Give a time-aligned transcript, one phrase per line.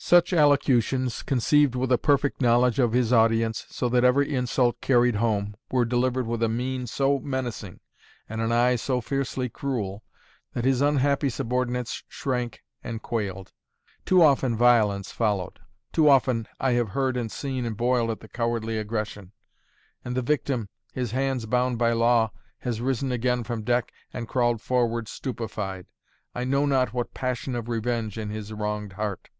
[0.00, 5.16] Such allocutions, conceived with a perfect knowledge of his audience, so that every insult carried
[5.16, 7.80] home, were delivered with a mien so menacing,
[8.28, 10.04] and an eye so fiercely cruel,
[10.52, 13.50] that his unhappy subordinates shrank and quailed.
[14.06, 15.58] Too often violence followed;
[15.92, 19.32] too often I have heard and seen and boiled at the cowardly aggression;
[20.04, 22.30] and the victim, his hands bound by law,
[22.60, 25.86] has risen again from deck and crawled forward stupefied
[26.36, 29.30] I know not what passion of revenge in his wronged heart.